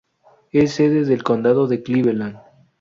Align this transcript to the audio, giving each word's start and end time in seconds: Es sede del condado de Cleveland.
Es 0.51 0.71
sede 0.71 1.05
del 1.05 1.21
condado 1.21 1.67
de 1.67 1.83
Cleveland. 1.83 2.39